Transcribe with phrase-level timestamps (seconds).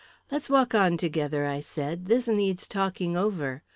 [0.31, 3.61] "Let's walk on together," I said; "this needs talking over.